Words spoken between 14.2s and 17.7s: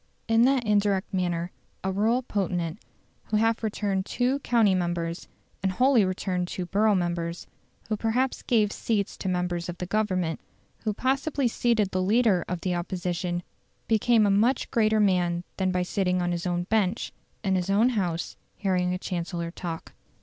a much greater man than by sitting on his own bench, in his